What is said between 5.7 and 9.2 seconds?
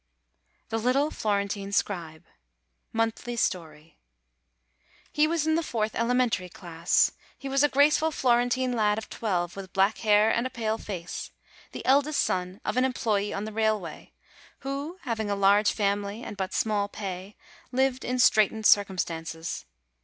elementary class. He was a graceful Florentine lad of